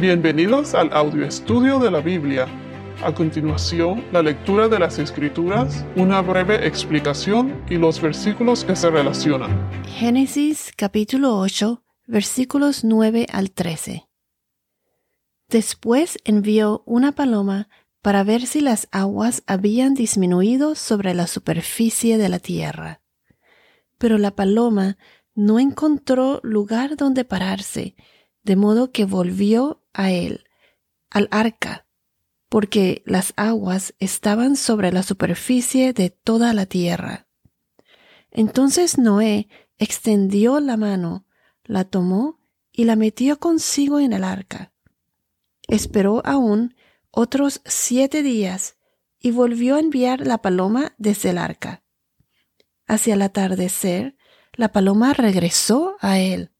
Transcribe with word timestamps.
Bienvenidos 0.00 0.74
al 0.74 0.90
audio 0.94 1.26
estudio 1.26 1.78
de 1.78 1.90
la 1.90 2.00
Biblia. 2.00 2.46
A 3.04 3.12
continuación, 3.12 4.02
la 4.12 4.22
lectura 4.22 4.66
de 4.66 4.78
las 4.78 4.98
Escrituras, 4.98 5.84
una 5.94 6.22
breve 6.22 6.66
explicación 6.66 7.62
y 7.68 7.74
los 7.74 8.00
versículos 8.00 8.64
que 8.64 8.76
se 8.76 8.88
relacionan. 8.88 9.50
Génesis 9.84 10.72
capítulo 10.74 11.36
8, 11.36 11.84
versículos 12.06 12.82
9 12.82 13.26
al 13.30 13.50
13. 13.50 14.08
Después 15.48 16.16
envió 16.24 16.82
una 16.86 17.12
paloma 17.12 17.68
para 18.00 18.24
ver 18.24 18.46
si 18.46 18.62
las 18.62 18.88
aguas 18.92 19.42
habían 19.46 19.92
disminuido 19.92 20.76
sobre 20.76 21.12
la 21.12 21.26
superficie 21.26 22.16
de 22.16 22.30
la 22.30 22.38
tierra. 22.38 23.02
Pero 23.98 24.16
la 24.16 24.30
paloma 24.30 24.96
no 25.34 25.58
encontró 25.58 26.40
lugar 26.42 26.96
donde 26.96 27.26
pararse, 27.26 27.96
de 28.42 28.56
modo 28.56 28.90
que 28.90 29.04
volvió 29.04 29.82
a 29.92 30.10
él, 30.10 30.44
al 31.10 31.28
arca, 31.30 31.86
porque 32.48 33.02
las 33.06 33.32
aguas 33.36 33.94
estaban 33.98 34.56
sobre 34.56 34.92
la 34.92 35.02
superficie 35.02 35.92
de 35.92 36.10
toda 36.10 36.52
la 36.52 36.66
tierra. 36.66 37.26
Entonces 38.30 38.98
Noé 38.98 39.48
extendió 39.78 40.60
la 40.60 40.76
mano, 40.76 41.26
la 41.64 41.84
tomó 41.84 42.40
y 42.72 42.84
la 42.84 42.96
metió 42.96 43.38
consigo 43.38 44.00
en 44.00 44.12
el 44.12 44.24
arca. 44.24 44.72
Esperó 45.68 46.22
aún 46.24 46.74
otros 47.10 47.60
siete 47.64 48.22
días 48.22 48.76
y 49.20 49.30
volvió 49.30 49.76
a 49.76 49.80
enviar 49.80 50.26
la 50.26 50.38
paloma 50.38 50.94
desde 50.98 51.30
el 51.30 51.38
arca. 51.38 51.82
Hacia 52.86 53.14
el 53.14 53.22
atardecer, 53.22 54.16
la 54.54 54.72
paloma 54.72 55.12
regresó 55.12 55.96
a 56.00 56.18
él, 56.18 56.50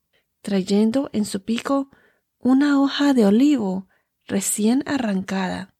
trayendo 0.43 1.11
en 1.12 1.25
su 1.25 1.45
pico 1.45 1.91
una 2.39 2.81
hoja 2.81 3.15
de 3.15 3.27
olivo 3.27 3.89
recién 4.27 4.83
arrancada. 4.87 5.75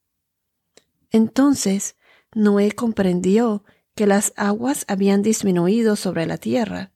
Entonces 1.11 1.97
Noé 2.35 2.73
comprendió 2.73 3.65
que 3.95 4.07
las 4.07 4.33
aguas 4.37 4.85
habían 4.89 5.23
disminuido 5.23 5.97
sobre 5.97 6.27
la 6.27 6.39
tierra. 6.39 6.93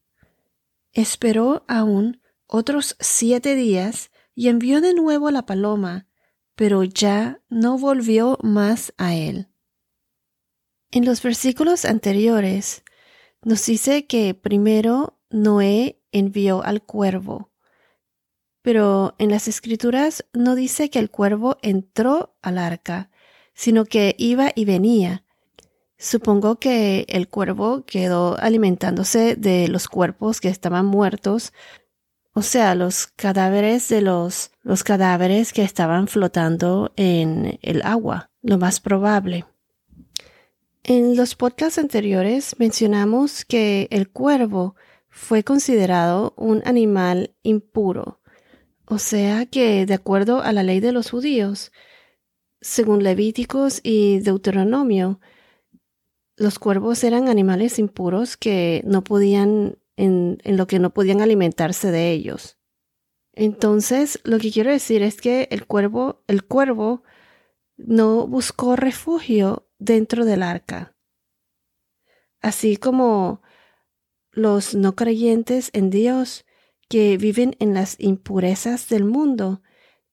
Esperó 0.91 1.65
aún 1.67 2.21
otros 2.47 2.95
siete 2.99 3.55
días 3.55 4.11
y 4.33 4.49
envió 4.49 4.81
de 4.81 4.93
nuevo 4.93 5.31
la 5.31 5.45
paloma, 5.45 6.07
pero 6.55 6.83
ya 6.83 7.41
no 7.49 7.77
volvió 7.77 8.37
más 8.41 8.93
a 8.97 9.15
él. 9.15 9.49
En 10.91 11.05
los 11.05 11.21
versículos 11.21 11.85
anteriores 11.85 12.83
nos 13.41 13.65
dice 13.65 14.07
que 14.07 14.33
primero 14.33 15.19
Noé 15.29 16.01
envió 16.11 16.63
al 16.63 16.83
cuervo, 16.83 17.51
pero 18.65 19.13
en 19.19 19.29
las 19.29 19.47
escrituras 19.47 20.25
no 20.33 20.55
dice 20.55 20.89
que 20.89 20.97
el 20.97 21.11
cuervo 21.11 21.59
entró 21.61 22.33
al 22.41 22.57
arca, 22.57 23.11
sino 23.53 23.85
que 23.85 24.15
iba 24.17 24.51
y 24.55 24.65
venía. 24.65 25.23
Supongo 25.99 26.55
que 26.55 27.05
el 27.07 27.29
cuervo 27.29 27.85
quedó 27.85 28.39
alimentándose 28.39 29.35
de 29.35 29.67
los 29.67 29.87
cuerpos 29.87 30.41
que 30.41 30.49
estaban 30.49 30.87
muertos, 30.87 31.53
o 32.33 32.41
sea, 32.41 32.73
los 32.73 33.05
cadáveres 33.05 33.87
de 33.89 34.01
los, 34.01 34.49
los 34.63 34.83
cadáveres 34.83 35.53
que 35.53 35.61
estaban 35.61 36.07
flotando 36.07 36.91
en 36.95 37.59
el 37.61 37.83
agua, 37.83 38.31
lo 38.41 38.57
más 38.57 38.79
probable. 38.79 39.45
En 40.83 41.15
los 41.15 41.35
podcasts 41.35 41.77
anteriores 41.77 42.55
mencionamos 42.57 43.45
que 43.45 43.87
el 43.91 44.09
cuervo 44.09 44.75
fue 45.07 45.43
considerado 45.43 46.33
un 46.35 46.63
animal 46.65 47.35
impuro, 47.43 48.21
o 48.87 48.99
sea 48.99 49.45
que, 49.45 49.85
de 49.85 49.93
acuerdo 49.93 50.41
a 50.41 50.51
la 50.53 50.63
ley 50.63 50.79
de 50.79 50.91
los 50.91 51.09
judíos, 51.09 51.71
según 52.61 53.03
Levíticos 53.03 53.79
y 53.83 54.19
Deuteronomio, 54.19 55.19
los 56.37 56.59
cuervos 56.59 57.03
eran 57.03 57.27
animales 57.27 57.79
impuros 57.79 58.37
que 58.37 58.81
no 58.85 59.03
podían, 59.03 59.77
en, 59.97 60.37
lo 60.43 60.67
que 60.67 60.79
no 60.79 60.93
podían 60.93 61.21
alimentarse 61.21 61.91
de 61.91 62.11
ellos. 62.11 62.57
Entonces, 63.33 64.19
lo 64.23 64.39
que 64.39 64.51
quiero 64.51 64.71
decir 64.71 65.01
es 65.01 65.19
que 65.19 65.47
el 65.51 65.65
cuervo, 65.65 66.23
el 66.27 66.43
cuervo 66.43 67.03
no 67.77 68.27
buscó 68.27 68.75
refugio 68.75 69.67
dentro 69.79 70.25
del 70.25 70.43
arca. 70.43 70.95
Así 72.41 72.77
como 72.77 73.41
los 74.31 74.75
no 74.75 74.95
creyentes 74.95 75.69
en 75.73 75.89
Dios 75.89 76.45
que 76.87 77.17
viven 77.17 77.55
en 77.59 77.73
las 77.73 77.95
impurezas 77.99 78.89
del 78.89 79.05
mundo 79.05 79.61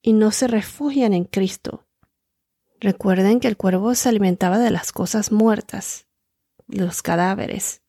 y 0.00 0.12
no 0.12 0.30
se 0.30 0.48
refugian 0.48 1.12
en 1.12 1.24
Cristo. 1.24 1.86
Recuerden 2.80 3.40
que 3.40 3.48
el 3.48 3.56
cuervo 3.56 3.94
se 3.94 4.08
alimentaba 4.08 4.58
de 4.58 4.70
las 4.70 4.90
cosas 4.90 5.30
muertas, 5.30 6.06
los 6.66 7.02
cadáveres. 7.02 7.82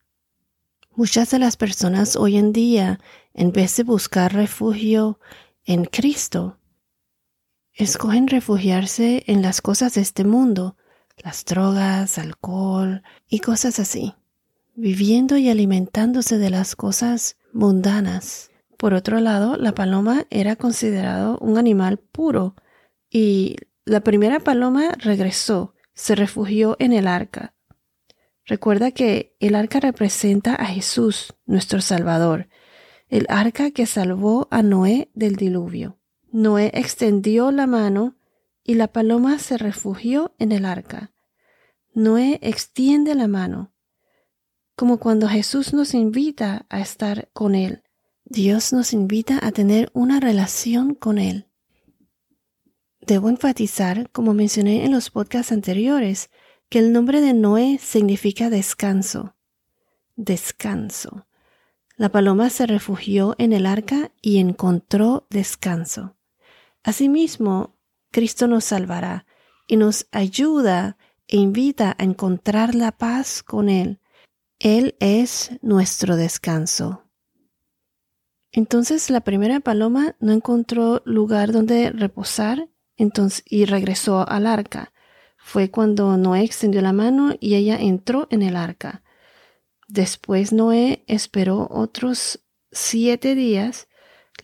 Muchas 0.94 1.30
de 1.30 1.40
las 1.40 1.56
personas 1.56 2.14
hoy 2.14 2.36
en 2.36 2.52
día, 2.52 3.00
en 3.32 3.50
vez 3.50 3.76
de 3.76 3.82
buscar 3.82 4.32
refugio 4.32 5.18
en 5.64 5.86
Cristo, 5.86 6.58
escogen 7.72 8.28
refugiarse 8.28 9.24
en 9.26 9.42
las 9.42 9.60
cosas 9.60 9.94
de 9.94 10.02
este 10.02 10.22
mundo, 10.22 10.76
las 11.16 11.44
drogas, 11.44 12.18
alcohol 12.18 13.02
y 13.28 13.40
cosas 13.40 13.80
así, 13.80 14.14
viviendo 14.76 15.36
y 15.36 15.48
alimentándose 15.48 16.38
de 16.38 16.50
las 16.50 16.76
cosas 16.76 17.36
mundanas 17.52 18.52
por 18.76 18.94
otro 18.94 19.20
lado, 19.20 19.56
la 19.56 19.74
paloma 19.74 20.26
era 20.30 20.56
considerado 20.56 21.38
un 21.38 21.58
animal 21.58 21.98
puro 21.98 22.54
y 23.10 23.56
la 23.84 24.00
primera 24.00 24.40
paloma 24.40 24.92
regresó, 24.98 25.74
se 25.92 26.14
refugió 26.14 26.76
en 26.78 26.92
el 26.92 27.06
arca. 27.06 27.54
Recuerda 28.46 28.90
que 28.90 29.36
el 29.40 29.54
arca 29.54 29.80
representa 29.80 30.54
a 30.54 30.66
Jesús, 30.66 31.34
nuestro 31.46 31.80
Salvador, 31.80 32.48
el 33.08 33.26
arca 33.28 33.70
que 33.70 33.86
salvó 33.86 34.48
a 34.50 34.62
Noé 34.62 35.10
del 35.14 35.36
diluvio. 35.36 35.98
Noé 36.32 36.70
extendió 36.74 37.52
la 37.52 37.66
mano 37.66 38.16
y 38.64 38.74
la 38.74 38.88
paloma 38.88 39.38
se 39.38 39.56
refugió 39.56 40.34
en 40.38 40.50
el 40.52 40.64
arca. 40.64 41.12
Noé 41.94 42.40
extiende 42.42 43.14
la 43.14 43.28
mano, 43.28 43.72
como 44.74 44.98
cuando 44.98 45.28
Jesús 45.28 45.72
nos 45.72 45.94
invita 45.94 46.66
a 46.68 46.80
estar 46.80 47.30
con 47.32 47.54
Él. 47.54 47.83
Dios 48.26 48.72
nos 48.72 48.94
invita 48.94 49.38
a 49.42 49.52
tener 49.52 49.90
una 49.92 50.18
relación 50.18 50.94
con 50.94 51.18
Él. 51.18 51.46
Debo 53.02 53.28
enfatizar, 53.28 54.10
como 54.10 54.32
mencioné 54.32 54.86
en 54.86 54.92
los 54.92 55.10
podcasts 55.10 55.52
anteriores, 55.52 56.30
que 56.70 56.78
el 56.78 56.92
nombre 56.92 57.20
de 57.20 57.34
Noé 57.34 57.78
significa 57.78 58.48
descanso. 58.48 59.36
Descanso. 60.16 61.26
La 61.96 62.08
paloma 62.08 62.48
se 62.48 62.66
refugió 62.66 63.34
en 63.38 63.52
el 63.52 63.66
arca 63.66 64.10
y 64.22 64.38
encontró 64.38 65.26
descanso. 65.28 66.16
Asimismo, 66.82 67.76
Cristo 68.10 68.46
nos 68.46 68.64
salvará 68.64 69.26
y 69.66 69.76
nos 69.76 70.06
ayuda 70.12 70.96
e 71.28 71.36
invita 71.36 71.94
a 71.98 72.04
encontrar 72.04 72.74
la 72.74 72.92
paz 72.92 73.42
con 73.42 73.68
Él. 73.68 74.00
Él 74.58 74.96
es 74.98 75.50
nuestro 75.60 76.16
descanso. 76.16 77.03
Entonces 78.56 79.10
la 79.10 79.22
primera 79.22 79.58
paloma 79.58 80.14
no 80.20 80.30
encontró 80.30 81.02
lugar 81.04 81.50
donde 81.50 81.90
reposar 81.90 82.68
entonces, 82.96 83.42
y 83.48 83.64
regresó 83.64 84.28
al 84.28 84.46
arca. 84.46 84.92
Fue 85.36 85.72
cuando 85.72 86.16
Noé 86.16 86.44
extendió 86.44 86.80
la 86.80 86.92
mano 86.92 87.34
y 87.40 87.56
ella 87.56 87.76
entró 87.76 88.28
en 88.30 88.42
el 88.42 88.54
arca. 88.54 89.02
Después 89.88 90.52
Noé 90.52 91.02
esperó 91.08 91.66
otros 91.68 92.44
siete 92.70 93.34
días. 93.34 93.88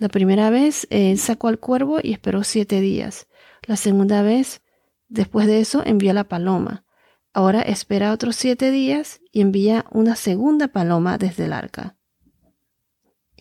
La 0.01 0.09
primera 0.09 0.51
vez 0.51 0.89
sacó 1.17 1.47
al 1.47 1.61
cuervo 1.61 2.01
y 2.03 2.13
esperó 2.13 2.43
siete 2.43 2.81
días. 2.81 3.29
La 3.65 3.77
segunda 3.77 4.23
vez, 4.23 4.61
después 5.07 5.47
de 5.47 5.61
eso, 5.61 5.85
envió 5.87 6.13
la 6.15 6.25
paloma. 6.25 6.85
Ahora 7.33 7.63
espera 7.63 8.13
otros 8.13 8.35
siete 8.35 8.73
días 8.73 9.21
y 9.31 9.41
envía 9.41 9.87
una 9.93 10.17
segunda 10.17 10.67
paloma 10.67 11.17
desde 11.17 11.45
el 11.45 11.53
arca. 11.53 12.00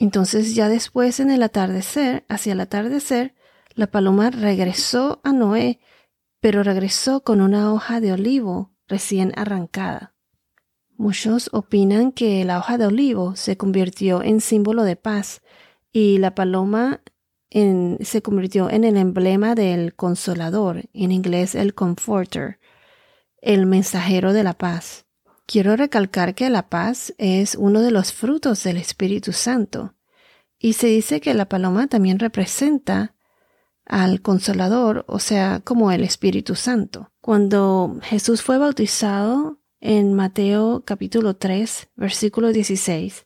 Entonces 0.02 0.56
ya 0.56 0.70
después 0.70 1.20
en 1.20 1.30
el 1.30 1.44
atardecer, 1.44 2.24
hacia 2.30 2.54
el 2.54 2.62
atardecer, 2.62 3.36
la 3.76 3.88
paloma 3.88 4.30
regresó 4.30 5.20
a 5.26 5.34
Noé, 5.34 5.82
pero 6.40 6.64
regresó 6.64 7.22
con 7.22 7.42
una 7.42 7.74
hoja 7.74 8.00
de 8.00 8.14
olivo 8.14 8.72
recién 8.88 9.34
arrancada. 9.36 10.16
Muchos 10.96 11.50
opinan 11.52 12.14
que 12.14 12.46
la 12.46 12.60
hoja 12.60 12.78
de 12.78 12.86
olivo 12.86 13.36
se 13.36 13.58
convirtió 13.58 14.24
en 14.24 14.40
símbolo 14.40 14.84
de 14.84 14.96
paz 14.96 15.42
y 15.92 16.18
la 16.20 16.34
paloma 16.34 17.02
se 17.52 18.22
convirtió 18.22 18.70
en 18.70 18.86
el 18.86 18.96
emblema 18.96 19.54
del 19.54 19.96
consolador, 19.96 20.84
en 20.94 21.12
inglés 21.12 21.56
el 21.56 21.74
comforter, 21.74 22.58
el 23.42 23.66
mensajero 23.66 24.32
de 24.32 24.44
la 24.44 24.54
paz. 24.54 25.09
Quiero 25.52 25.76
recalcar 25.76 26.36
que 26.36 26.48
la 26.52 26.70
paz 26.70 27.16
es 27.18 27.56
uno 27.56 27.82
de 27.82 27.90
los 27.90 28.14
frutos 28.14 28.64
del 28.64 28.78
Espíritu 28.78 29.34
Santo. 29.34 29.96
Y 30.60 30.74
se 30.74 30.86
dice 30.86 31.22
que 31.22 31.34
la 31.34 31.50
paloma 31.50 31.88
también 31.88 32.20
representa 32.20 33.16
al 33.84 34.22
Consolador, 34.22 35.06
o 35.08 35.18
sea, 35.18 35.62
como 35.62 35.92
el 35.92 36.04
Espíritu 36.04 36.54
Santo. 36.54 37.12
Cuando 37.20 37.98
Jesús 38.04 38.44
fue 38.44 38.60
bautizado 38.60 39.60
en 39.80 40.14
Mateo 40.14 40.84
capítulo 40.86 41.36
3, 41.36 41.90
versículo 41.96 42.50
16, 42.50 43.26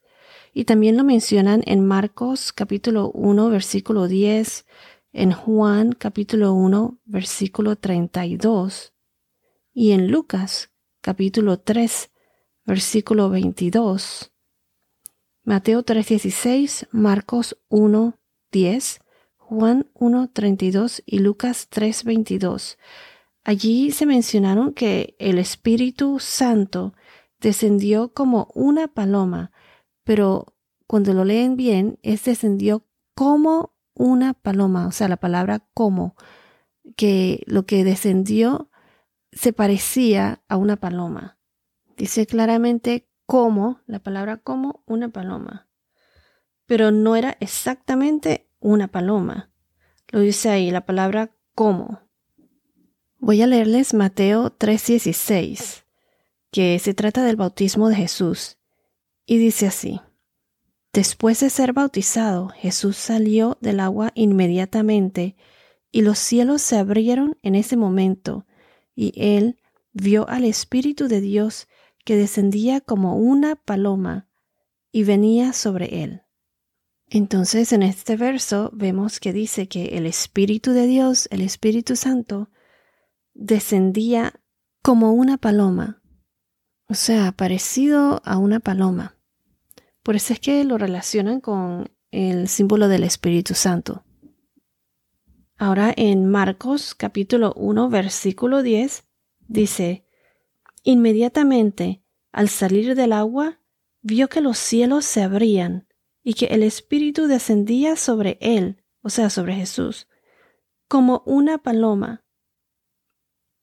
y 0.54 0.64
también 0.64 0.96
lo 0.96 1.04
mencionan 1.04 1.62
en 1.66 1.86
Marcos 1.86 2.54
capítulo 2.54 3.12
1, 3.12 3.50
versículo 3.50 4.08
10, 4.08 4.66
en 5.12 5.34
Juan 5.34 5.92
capítulo 5.92 6.54
1, 6.54 7.02
versículo 7.04 7.76
32, 7.76 8.94
y 9.74 9.92
en 9.92 10.10
Lucas 10.10 10.69
capítulo 11.02 11.60
3, 11.60 12.12
versículo 12.65 13.30
22. 13.30 14.31
Mateo 15.44 15.83
3:16, 15.83 16.88
Marcos 16.92 17.57
1:10, 17.69 19.01
Juan 19.38 19.89
1:32 19.94 21.04
y 21.06 21.19
Lucas 21.19 21.68
3:22. 21.69 22.77
Allí 23.44 23.92
se 23.92 24.06
mencionaron 24.06 24.74
que 24.74 25.15
el 25.19 25.38
Espíritu 25.38 26.19
Santo 26.19 26.94
descendió 27.42 28.13
como 28.13 28.48
una 28.54 28.88
paloma, 28.88 29.51
pero 30.06 30.56
cuando 30.88 31.13
lo 31.13 31.25
leen 31.25 31.57
bien, 31.57 32.00
es 32.04 32.24
descendió 32.24 32.88
como 33.16 33.75
una 33.95 34.33
paloma, 34.33 34.88
o 34.88 34.92
sea, 34.92 35.07
la 35.07 35.18
palabra 35.18 35.68
como, 35.74 36.16
que 36.95 37.44
lo 37.45 37.66
que 37.66 37.83
descendió 37.83 38.69
se 39.31 39.54
parecía 39.54 40.42
a 40.48 40.57
una 40.57 40.77
paloma. 40.77 41.38
Dice 41.98 42.25
claramente 42.25 43.07
como, 43.25 43.81
la 43.86 44.00
palabra 44.00 44.38
como, 44.38 44.84
una 44.86 45.10
paloma. 45.10 45.68
Pero 46.66 46.92
no 46.92 47.16
era 47.16 47.38
exactamente 47.40 48.50
una 48.60 48.88
paloma. 48.88 49.51
Lo 50.10 50.19
dice 50.19 50.50
ahí, 50.50 50.72
la 50.72 50.86
palabra 50.86 51.36
como. 51.56 52.01
Voy 53.18 53.42
a 53.42 53.48
leerles 53.48 53.94
Mateo 53.94 54.51
3:16, 54.51 55.86
que 56.51 56.78
se 56.80 56.94
trata 56.94 57.24
del 57.24 57.36
bautismo 57.36 57.90
de 57.90 57.95
Jesús, 57.95 58.57
y 59.25 59.38
dice 59.38 59.68
así. 59.68 60.01
Después 60.92 61.40
de 61.40 61.50
ser 61.50 61.74
bautizado, 61.74 62.50
Jesús 62.50 62.98
salió 62.98 63.57
del 63.62 63.80
agua 63.80 64.12
inmediatamente, 64.13 65.36
y 65.92 66.01
los 66.01 66.19
cielos 66.19 66.62
se 66.62 66.78
abrieron 66.78 67.38
en 67.44 67.56
ese 67.56 67.78
momento, 67.78 68.45
y 68.95 69.13
él 69.16 69.57
vio 69.94 70.28
al 70.28 70.44
Espíritu 70.44 71.07
de 71.07 71.22
Dios 71.22 71.68
que 72.04 72.16
descendía 72.16 72.82
como 72.82 73.18
una 73.18 73.56
paloma 73.56 74.30
y 74.92 75.04
venía 75.04 75.54
sobre 75.54 76.04
él. 76.04 76.22
Entonces 77.10 77.74
en 77.74 77.84
este 77.84 78.16
verso 78.16 78.72
vemos 78.74 79.20
que 79.20 79.34
dice 79.34 79.68
que 79.68 79.98
el 79.98 80.06
Espíritu 80.06 80.72
de 80.72 80.88
Dios, 80.88 81.28
el 81.32 81.42
Espíritu 81.42 81.96
Santo, 81.96 82.50
descendía 83.34 84.42
como 84.82 85.14
una 85.14 85.38
paloma, 85.38 86.02
o 86.88 86.94
sea, 86.94 87.32
parecido 87.32 88.22
a 88.26 88.38
una 88.38 88.60
paloma. 88.60 89.18
Por 90.04 90.16
eso 90.16 90.34
es 90.34 90.40
que 90.40 90.64
lo 90.64 90.78
relacionan 90.78 91.40
con 91.40 91.90
el 92.12 92.48
símbolo 92.48 92.88
del 92.88 93.04
Espíritu 93.04 93.54
Santo. 93.54 94.04
Ahora 95.58 95.94
en 95.96 96.30
Marcos 96.30 96.94
capítulo 96.94 97.54
1 97.56 97.90
versículo 97.90 98.64
10 98.64 99.06
dice, 99.48 100.03
Inmediatamente, 100.83 102.03
al 102.31 102.50
salir 102.50 102.95
del 102.95 103.13
agua, 103.13 103.59
vio 104.01 104.27
que 104.27 104.41
los 104.41 104.57
cielos 104.57 105.06
se 105.06 105.24
abrían 105.24 105.88
y 106.24 106.33
que 106.33 106.47
el 106.47 106.63
Espíritu 106.63 107.27
descendía 107.27 107.95
sobre 107.95 108.38
él, 108.41 108.83
o 109.01 109.09
sea, 109.09 109.30
sobre 109.30 109.56
Jesús, 109.56 110.07
como 110.88 111.24
una 111.25 111.57
paloma. 111.57 112.24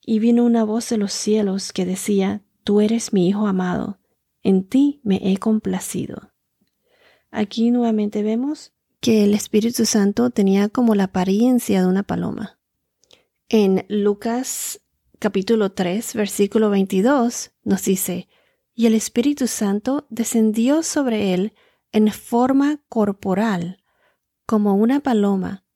Y 0.03 0.19
vino 0.19 0.45
una 0.45 0.65
voz 0.65 0.89
de 0.89 0.97
los 0.97 1.13
cielos 1.13 1.73
que 1.73 1.85
decía, 1.85 2.43
Tú 2.65 2.81
eres 2.81 3.13
mi 3.13 3.29
Hijo 3.29 3.47
amado, 3.47 3.99
en 4.43 4.65
ti 4.67 5.01
me 5.03 5.21
he 5.23 5.37
complacido. 5.39 6.33
Aquí 7.31 7.71
nuevamente 7.71 8.23
vemos 8.23 8.73
que 9.01 9.25
el 9.25 9.35
Espíritu 9.35 9.87
Santo 9.87 10.31
tenía 10.31 10.69
como 10.69 10.95
la 10.95 11.05
apariencia 11.05 11.81
de 11.81 11.87
una 11.87 12.03
paloma. 12.03 12.59
En 13.49 13.87
Lucas 13.89 14.81
capítulo 15.21 15.71
3, 15.73 16.15
versículo 16.15 16.71
22, 16.71 17.53
nos 17.63 17.85
dice, 17.85 18.27
y 18.75 18.87
el 18.87 18.95
Espíritu 18.95 19.47
Santo 19.47 20.07
descendió 20.09 20.83
sobre 20.83 21.35
él 21.35 21.53
en 21.93 22.11
forma 22.11 22.83
corporal, 22.89 23.85
como 24.47 24.75
una 24.75 25.01
paloma, 25.01 25.67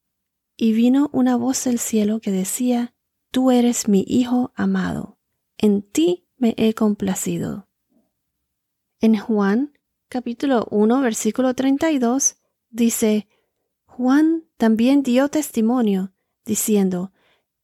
y 0.56 0.73
vino 0.73 1.11
una 1.12 1.37
voz 1.37 1.64
del 1.64 1.79
cielo 1.79 2.20
que 2.20 2.31
decía, 2.31 2.94
Tú 3.31 3.50
eres 3.50 3.87
mi 3.87 4.02
Hijo 4.08 4.52
amado, 4.56 5.19
en 5.58 5.82
ti 5.82 6.26
me 6.38 6.55
he 6.56 6.73
complacido. 6.73 7.69
En 9.00 9.19
Juan 9.19 9.79
capítulo 10.08 10.67
1 10.70 11.00
versículo 11.02 11.52
32 11.52 12.37
dice, 12.70 13.29
Juan 13.85 14.44
también 14.56 15.02
dio 15.02 15.29
testimonio, 15.29 16.14
diciendo, 16.46 17.12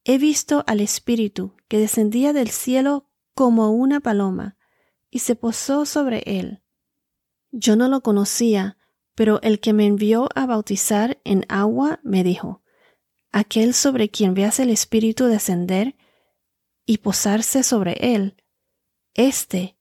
He 0.05 0.19
visto 0.19 0.65
al 0.67 0.81
Espíritu 0.81 1.57
que 1.69 1.79
descendía 1.79 2.33
del 2.33 2.49
cielo 2.49 3.09
como 3.35 3.71
una 3.71 4.01
paloma 4.01 4.57
y 5.11 5.21
se 5.21 5.37
posó 5.37 5.85
sobre 5.87 6.23
él. 6.27 6.63
Yo 7.51 7.77
no 7.77 7.89
lo 7.89 8.03
conocía, 8.03 8.79
pero 9.15 9.41
el 9.43 9.61
que 9.61 9.73
me 9.73 9.87
envió 9.87 10.29
a 10.35 10.47
bautizar 10.47 11.21
en 11.25 11.45
agua 11.49 12.01
me 12.03 12.25
dijo, 12.25 12.63
aquel 13.33 13.75
sobre 13.75 14.09
quien 14.09 14.35
veas 14.35 14.61
el 14.61 14.71
Espíritu 14.71 15.27
descender 15.27 15.97
y 16.87 16.99
posarse 16.99 17.63
sobre 17.63 18.15
él, 18.15 18.43
este 19.15 19.77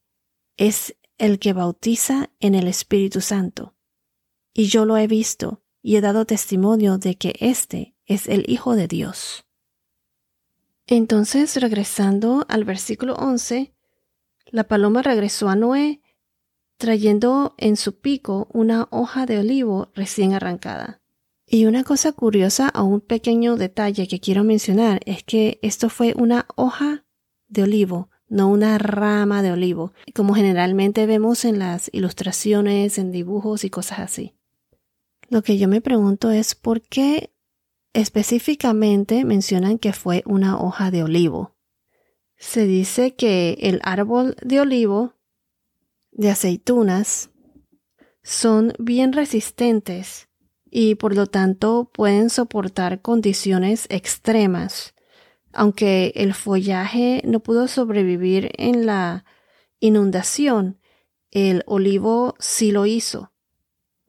es 0.58 0.96
el 1.18 1.40
que 1.40 1.54
bautiza 1.54 2.32
en 2.40 2.56
el 2.56 2.68
Espíritu 2.68 3.22
Santo. 3.22 3.76
Y 4.54 4.68
yo 4.68 4.86
lo 4.86 4.98
he 4.98 5.08
visto 5.08 5.64
y 5.82 5.96
he 5.96 6.02
dado 6.02 6.26
testimonio 6.26 6.98
de 6.98 7.16
que 7.16 7.36
éste 7.40 7.96
es 8.06 8.28
el 8.28 8.50
Hijo 8.50 8.76
de 8.76 8.88
Dios. 8.88 9.49
Entonces, 10.92 11.56
regresando 11.58 12.48
al 12.50 12.64
versículo 12.64 13.14
11, 13.14 13.76
la 14.48 14.64
paloma 14.64 15.04
regresó 15.04 15.48
a 15.48 15.56
Noé, 15.56 16.02
trayendo 16.78 17.54
en 17.60 17.78
su 17.78 18.00
pico 18.00 18.48
una 18.54 18.88
hoja 18.90 19.28
de 19.28 19.38
olivo 19.38 19.92
recién 19.94 20.34
arrancada. 20.34 21.00
Y 21.46 21.68
una 21.68 21.84
cosa 21.84 22.12
curiosa 22.12 22.74
o 22.74 22.86
un 22.86 23.02
pequeño 23.02 23.56
detalle 23.56 24.08
que 24.08 24.20
quiero 24.20 24.44
mencionar 24.44 25.00
es 25.06 25.24
que 25.24 25.60
esto 25.62 25.90
fue 25.90 26.16
una 26.18 26.48
hoja 26.56 27.06
de 27.48 27.64
olivo, 27.64 28.10
no 28.28 28.50
una 28.50 28.80
rama 28.80 29.44
de 29.44 29.52
olivo, 29.52 29.94
como 30.16 30.34
generalmente 30.34 31.06
vemos 31.06 31.46
en 31.46 31.60
las 31.60 31.92
ilustraciones, 31.94 32.98
en 32.98 33.12
dibujos 33.12 33.64
y 33.64 33.70
cosas 33.70 34.00
así. 34.00 34.34
Lo 35.30 35.44
que 35.44 35.60
yo 35.60 35.68
me 35.68 35.82
pregunto 35.82 36.32
es 36.32 36.56
por 36.56 36.82
qué 36.82 37.32
Específicamente 37.94 39.26
mencionan 39.26 39.80
que 39.80 39.94
fue 39.94 40.24
una 40.26 40.60
hoja 40.60 40.92
de 40.92 41.04
olivo. 41.04 41.56
Se 42.38 42.66
dice 42.66 43.16
que 43.16 43.58
el 43.62 43.80
árbol 43.84 44.36
de 44.42 44.62
olivo 44.62 45.16
de 46.12 46.30
aceitunas 46.30 47.32
son 48.24 48.74
bien 48.78 49.14
resistentes 49.14 50.30
y 50.70 50.96
por 50.96 51.16
lo 51.16 51.26
tanto 51.26 51.90
pueden 51.94 52.30
soportar 52.30 53.02
condiciones 53.02 53.88
extremas. 53.90 54.94
Aunque 55.52 56.14
el 56.16 56.36
follaje 56.36 57.22
no 57.26 57.40
pudo 57.40 57.68
sobrevivir 57.68 58.52
en 58.58 58.86
la 58.86 59.26
inundación, 59.80 60.80
el 61.32 61.64
olivo 61.66 62.36
sí 62.40 62.72
lo 62.72 62.86
hizo. 62.86 63.29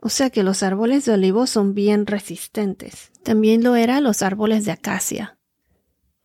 O 0.02 0.08
sea 0.08 0.30
que 0.30 0.42
los 0.42 0.62
árboles 0.62 1.04
de 1.04 1.12
olivo 1.12 1.46
son 1.46 1.74
bien 1.74 2.06
resistentes. 2.06 3.10
También 3.22 3.62
lo 3.62 3.76
eran 3.76 4.02
los 4.02 4.22
árboles 4.22 4.64
de 4.64 4.72
acacia. 4.72 5.38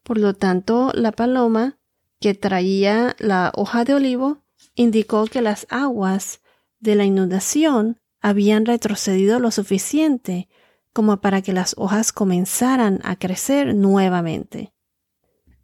Por 0.03 0.17
lo 0.17 0.34
tanto, 0.34 0.91
la 0.94 1.12
paloma 1.12 1.77
que 2.22 2.34
traía 2.34 3.15
la 3.20 3.51
hoja 3.55 3.84
de 3.84 3.96
olivo 3.96 4.44
indicó 4.75 5.25
que 5.25 5.41
las 5.41 5.67
aguas 5.70 6.41
de 6.79 6.96
la 6.96 7.03
inundación 7.03 8.00
habían 8.22 8.65
retrocedido 8.65 9.39
lo 9.39 9.51
suficiente 9.51 10.48
como 10.94 11.17
para 11.20 11.41
que 11.41 11.51
las 11.51 11.75
hojas 11.77 12.13
comenzaran 12.13 13.01
a 13.03 13.17
crecer 13.17 13.75
nuevamente. 13.75 14.74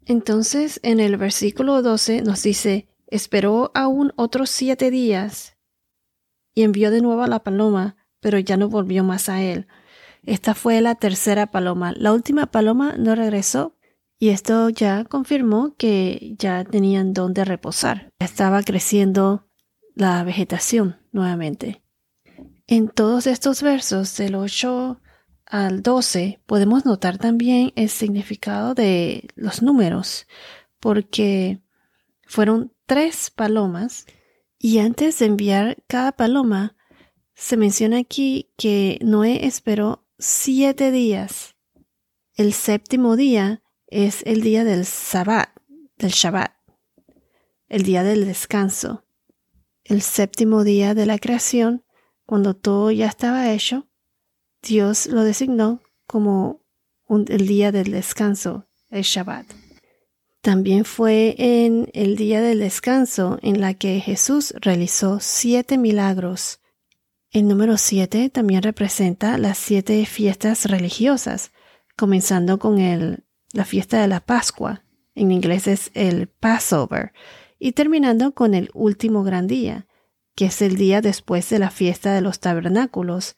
Entonces, 0.04 0.78
en 0.82 1.00
el 1.00 1.16
versículo 1.16 1.80
12 1.80 2.22
nos 2.22 2.42
dice, 2.42 2.88
esperó 3.06 3.70
aún 3.74 4.12
otros 4.16 4.50
siete 4.50 4.90
días 4.90 5.56
y 6.54 6.64
envió 6.64 6.90
de 6.90 7.00
nuevo 7.00 7.22
a 7.22 7.28
la 7.28 7.42
paloma 7.42 7.96
pero 8.22 8.38
ya 8.38 8.56
no 8.56 8.70
volvió 8.70 9.04
más 9.04 9.28
a 9.28 9.42
él. 9.42 9.66
Esta 10.24 10.54
fue 10.54 10.80
la 10.80 10.94
tercera 10.94 11.48
paloma. 11.48 11.92
La 11.96 12.12
última 12.12 12.46
paloma 12.46 12.94
no 12.96 13.14
regresó 13.14 13.76
y 14.18 14.28
esto 14.28 14.68
ya 14.70 15.04
confirmó 15.04 15.74
que 15.76 16.34
ya 16.38 16.64
tenían 16.64 17.12
donde 17.12 17.44
reposar. 17.44 18.12
Estaba 18.20 18.62
creciendo 18.62 19.48
la 19.96 20.22
vegetación 20.22 21.00
nuevamente. 21.10 21.82
En 22.68 22.88
todos 22.88 23.26
estos 23.26 23.62
versos, 23.62 24.16
del 24.16 24.36
8 24.36 25.00
al 25.44 25.82
12 25.82 26.40
podemos 26.46 26.86
notar 26.86 27.18
también 27.18 27.72
el 27.74 27.88
significado 27.88 28.74
de 28.74 29.28
los 29.34 29.60
números, 29.60 30.28
porque 30.78 31.60
fueron 32.24 32.72
tres 32.86 33.30
palomas 33.30 34.06
y 34.56 34.78
antes 34.78 35.18
de 35.18 35.26
enviar 35.26 35.82
cada 35.88 36.12
paloma, 36.12 36.76
se 37.34 37.56
menciona 37.56 37.98
aquí 37.98 38.50
que 38.56 38.98
Noé 39.02 39.46
esperó 39.46 40.06
siete 40.18 40.90
días. 40.90 41.56
El 42.34 42.52
séptimo 42.52 43.16
día 43.16 43.62
es 43.86 44.22
el 44.24 44.40
día 44.40 44.64
del 44.64 44.86
Sabbat, 44.86 45.50
del 45.96 46.10
Shabbat, 46.10 46.52
el 47.68 47.82
día 47.82 48.02
del 48.02 48.26
descanso. 48.26 49.04
El 49.84 50.02
séptimo 50.02 50.64
día 50.64 50.94
de 50.94 51.06
la 51.06 51.18
creación, 51.18 51.84
cuando 52.24 52.54
todo 52.54 52.90
ya 52.90 53.06
estaba 53.06 53.52
hecho, 53.52 53.88
Dios 54.62 55.06
lo 55.06 55.24
designó 55.24 55.82
como 56.06 56.62
el 57.08 57.46
día 57.46 57.72
del 57.72 57.90
descanso, 57.90 58.68
el 58.88 59.02
Shabbat. 59.02 59.46
También 60.40 60.84
fue 60.84 61.34
en 61.38 61.88
el 61.92 62.16
día 62.16 62.40
del 62.40 62.60
descanso 62.60 63.38
en 63.42 63.60
la 63.60 63.74
que 63.74 64.00
Jesús 64.00 64.54
realizó 64.60 65.20
siete 65.20 65.78
milagros. 65.78 66.61
El 67.32 67.48
número 67.48 67.78
siete 67.78 68.28
también 68.28 68.62
representa 68.62 69.38
las 69.38 69.56
siete 69.56 70.04
fiestas 70.04 70.66
religiosas, 70.66 71.50
comenzando 71.96 72.58
con 72.58 72.76
la 73.52 73.64
fiesta 73.64 74.02
de 74.02 74.08
la 74.08 74.20
Pascua, 74.20 74.84
en 75.14 75.32
inglés 75.32 75.66
es 75.66 75.90
el 75.94 76.28
Passover, 76.28 77.14
y 77.58 77.72
terminando 77.72 78.34
con 78.34 78.52
el 78.52 78.70
último 78.74 79.22
gran 79.24 79.46
día, 79.46 79.86
que 80.34 80.46
es 80.46 80.60
el 80.60 80.76
día 80.76 81.00
después 81.00 81.48
de 81.48 81.58
la 81.58 81.70
fiesta 81.70 82.12
de 82.12 82.20
los 82.20 82.38
tabernáculos, 82.38 83.36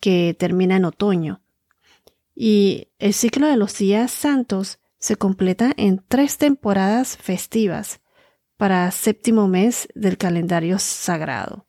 que 0.00 0.34
termina 0.36 0.74
en 0.74 0.84
otoño. 0.84 1.40
Y 2.34 2.88
el 2.98 3.14
ciclo 3.14 3.46
de 3.46 3.56
los 3.56 3.78
días 3.78 4.10
santos 4.10 4.80
se 4.98 5.14
completa 5.14 5.72
en 5.76 6.04
tres 6.08 6.36
temporadas 6.36 7.16
festivas 7.16 8.00
para 8.56 8.90
séptimo 8.90 9.46
mes 9.46 9.86
del 9.94 10.18
calendario 10.18 10.80
sagrado. 10.80 11.66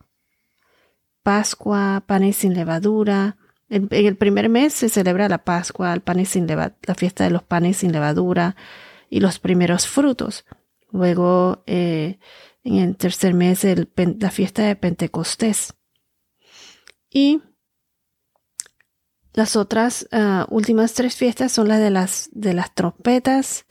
Pascua, 1.27 2.05
panes 2.07 2.37
sin 2.37 2.53
levadura. 2.53 3.35
En, 3.67 3.89
el 3.91 4.15
primer 4.15 4.47
mes 4.47 4.71
se 4.71 4.87
celebra 4.87 5.27
la 5.27 5.43
Pascua, 5.43 5.93
el 5.93 6.25
sin 6.25 6.47
la 6.47 6.95
fiesta 6.95 7.25
de 7.25 7.31
los 7.31 7.43
panes 7.43 7.75
sin 7.75 7.91
levadura 7.91 8.55
y 9.09 9.19
los 9.19 9.37
primeros 9.37 9.87
frutos. 9.87 10.45
Luego, 10.89 11.63
eh, 11.67 12.17
en 12.63 12.75
el 12.75 12.95
tercer 12.95 13.33
mes, 13.33 13.65
la 13.65 14.31
fiesta 14.31 14.67
de 14.67 14.77
Pentecostés. 14.77 15.73
Y 17.09 17.41
las 19.33 19.57
otras 19.57 20.07
ah, 20.13 20.47
últimas 20.49 20.93
tres 20.93 21.17
fiestas 21.17 21.51
son 21.51 21.67
las 21.67 21.81
de 21.81 21.89
las, 21.89 22.29
de 22.31 22.53
las 22.53 22.73
trompetas, 22.73 23.65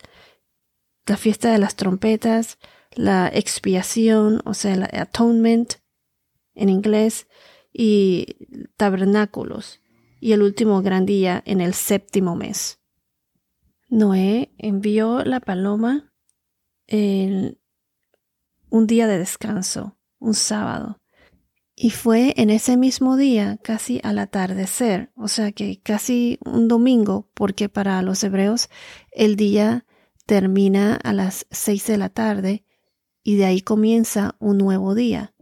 la 1.07 1.17
fiesta 1.17 1.51
de 1.51 1.57
las 1.57 1.75
trompetas, 1.75 2.59
la 2.93 3.27
expiación, 3.33 4.43
o 4.45 4.53
sea, 4.53 4.75
el 4.75 4.83
atonement 4.83 5.73
en 6.57 6.69
inglés, 6.69 7.27
y 7.71 8.47
tabernáculos, 8.75 9.81
y 10.19 10.33
el 10.33 10.41
último 10.41 10.81
gran 10.81 11.05
día 11.05 11.41
en 11.45 11.61
el 11.61 11.73
séptimo 11.73 12.35
mes. 12.35 12.79
Noé 13.89 14.51
envió 14.57 15.23
la 15.23 15.39
paloma 15.39 16.13
en 16.87 17.59
un 18.69 18.87
día 18.87 19.07
de 19.07 19.17
descanso, 19.17 19.97
un 20.19 20.33
sábado, 20.33 20.99
y 21.79 21.91
fue 21.91 22.33
en 22.37 22.49
ese 22.49 22.75
mismo 22.75 23.15
día, 23.15 23.59
casi 23.63 24.01
al 24.03 24.17
atardecer, 24.17 25.11
o 25.15 25.27
sea 25.27 25.51
que 25.51 25.79
casi 25.79 26.39
un 26.43 26.67
domingo, 26.67 27.29
porque 27.35 27.69
para 27.69 28.01
los 28.01 28.23
hebreos 28.23 28.69
el 29.11 29.35
día 29.35 29.85
termina 30.25 30.95
a 30.95 31.13
las 31.13 31.45
seis 31.51 31.85
de 31.85 31.97
la 31.97 32.09
tarde 32.09 32.65
y 33.23 33.35
de 33.35 33.45
ahí 33.45 33.61
comienza 33.61 34.35
un 34.39 34.57
nuevo 34.57 34.95
día. 34.95 35.35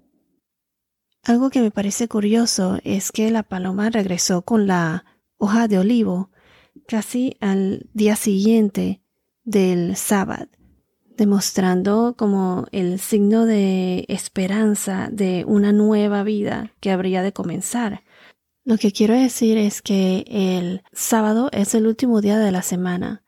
Algo 1.26 1.50
que 1.50 1.62
me 1.62 1.72
parece 1.72 2.08
curioso 2.08 2.80
es 2.84 3.12
que 3.12 3.32
la 3.32 3.44
paloma 3.44 3.90
regresó 3.90 4.44
con 4.44 4.68
la 4.68 5.06
hoja 5.38 5.68
de 5.68 5.80
olivo 5.80 6.30
casi 6.88 7.36
al 7.42 7.90
día 7.94 8.16
siguiente 8.16 9.02
del 9.44 9.96
sábado 9.96 10.48
demostrando 11.18 12.16
como 12.18 12.68
el 12.72 13.00
signo 13.00 13.46
de 13.46 14.06
esperanza 14.08 15.10
de 15.12 15.46
una 15.48 15.72
nueva 15.72 16.24
vida 16.24 16.74
que 16.80 16.92
habría 16.92 17.24
de 17.24 17.34
comenzar. 17.34 18.04
Lo 18.64 18.78
que 18.78 18.92
quiero 18.92 19.14
decir 19.14 19.58
es 19.58 19.82
que 19.82 20.26
el 20.28 20.84
sábado 20.92 21.50
es 21.52 21.76
el 21.76 21.88
último 21.88 22.22
día 22.22 22.38
de 22.38 22.52
la 22.52 22.62
semana 22.62 23.24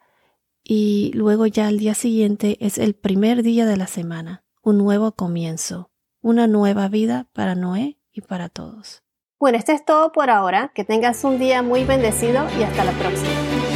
y 0.63 1.11
luego 1.13 1.45
ya 1.45 1.69
el 1.69 1.79
día 1.79 1.93
siguiente 1.93 2.57
es 2.59 2.77
el 2.77 2.93
primer 2.95 3.43
día 3.43 3.65
de 3.65 3.77
la 3.77 3.87
semana, 3.87 4.43
un 4.61 4.77
nuevo 4.77 5.13
comienzo, 5.13 5.91
una 6.27 6.45
nueva 6.45 6.89
vida 6.89 7.25
para 7.31 7.55
Noé 7.55 7.97
y 8.11 8.19
para 8.19 8.49
todos. 8.49 9.01
Bueno, 9.39 9.57
esto 9.57 9.71
es 9.71 9.85
todo 9.85 10.11
por 10.11 10.29
ahora. 10.29 10.71
Que 10.75 10.83
tengas 10.83 11.23
un 11.23 11.39
día 11.39 11.61
muy 11.61 11.85
bendecido 11.85 12.45
y 12.59 12.63
hasta 12.63 12.83
la 12.83 12.91
próxima. 12.91 13.66